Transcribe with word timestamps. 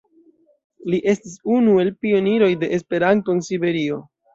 Li 0.93 1.01
estis 1.13 1.37
unu 1.59 1.77
el 1.85 1.95
pioniroj 2.03 2.51
de 2.67 2.75
Esperanto 2.83 3.41
en 3.41 3.51
Siberio. 3.53 4.07